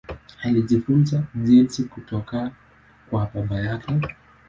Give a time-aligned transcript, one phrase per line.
[0.43, 2.51] Alijifunza ujenzi kutoka
[3.09, 4.01] kwa baba yake.